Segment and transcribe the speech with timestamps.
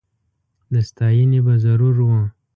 [0.71, 2.09] د ستایني به ضرور و